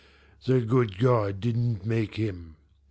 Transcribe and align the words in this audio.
The 0.45 0.61
good 0.61 0.97
God 0.97 1.39
didn't 1.39 1.85
make 1.85 2.15
him. 2.15 2.55